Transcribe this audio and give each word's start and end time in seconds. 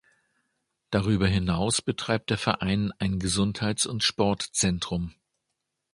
Darüber 0.89 1.27
hinaus 1.27 1.83
betreibt 1.83 2.31
der 2.31 2.39
Verein 2.39 2.91
ein 2.97 3.19
Gesundheits- 3.19 3.85
und 3.85 4.01
Sportzentrum. 4.03 5.13